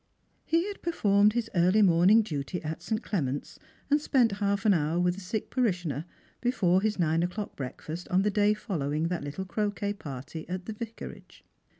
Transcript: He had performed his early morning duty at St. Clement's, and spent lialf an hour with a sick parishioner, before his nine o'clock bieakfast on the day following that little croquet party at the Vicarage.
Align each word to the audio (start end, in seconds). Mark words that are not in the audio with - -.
He 0.45 0.67
had 0.67 0.81
performed 0.81 1.33
his 1.33 1.47
early 1.53 1.83
morning 1.83 2.23
duty 2.23 2.59
at 2.63 2.81
St. 2.81 3.03
Clement's, 3.03 3.59
and 3.87 4.01
spent 4.01 4.31
lialf 4.31 4.65
an 4.65 4.73
hour 4.73 4.99
with 4.99 5.15
a 5.15 5.19
sick 5.19 5.51
parishioner, 5.51 6.05
before 6.41 6.81
his 6.81 6.97
nine 6.97 7.21
o'clock 7.21 7.55
bieakfast 7.55 8.07
on 8.09 8.23
the 8.23 8.31
day 8.31 8.55
following 8.55 9.09
that 9.09 9.23
little 9.23 9.45
croquet 9.45 9.93
party 9.93 10.49
at 10.49 10.65
the 10.65 10.73
Vicarage. 10.73 11.43